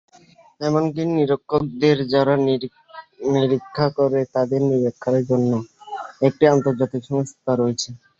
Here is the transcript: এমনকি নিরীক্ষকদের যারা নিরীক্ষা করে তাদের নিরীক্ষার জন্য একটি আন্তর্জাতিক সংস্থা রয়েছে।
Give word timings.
এমনকি 0.61 1.01
নিরীক্ষকদের 1.09 1.97
যারা 2.13 2.35
নিরীক্ষা 3.33 3.87
করে 3.97 4.19
তাদের 4.35 4.61
নিরীক্ষার 4.69 5.17
জন্য 5.29 5.51
একটি 6.21 6.43
আন্তর্জাতিক 6.53 7.01
সংস্থা 7.09 7.51
রয়েছে। 7.55 7.89